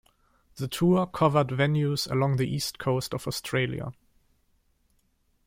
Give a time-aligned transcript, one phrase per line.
[0.55, 3.93] The tour covered venues along the east coast of Australia.